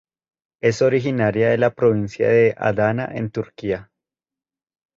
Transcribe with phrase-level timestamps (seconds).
[0.63, 3.91] Es originaria de la provincia de Adana en Turquía.